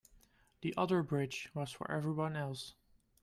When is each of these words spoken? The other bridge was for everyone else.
The 0.61 0.73
other 0.75 1.03
bridge 1.03 1.51
was 1.53 1.71
for 1.73 1.91
everyone 1.91 2.35
else. 2.35 2.73